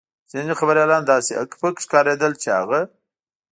ځینې 0.31 0.53
خبریالان 0.59 1.03
داسې 1.11 1.31
هک 1.39 1.51
پک 1.61 1.75
ښکارېدل 1.83 2.33
چې 2.41 2.49
هغه. 2.57 2.81